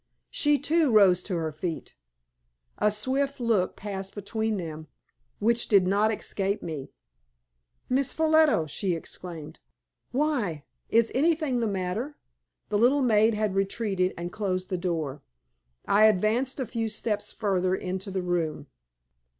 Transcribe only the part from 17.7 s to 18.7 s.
into the room.